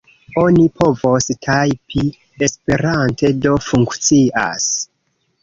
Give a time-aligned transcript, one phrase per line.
[0.43, 2.05] Oni povos tajpi
[2.47, 4.69] esperante, do funkcias.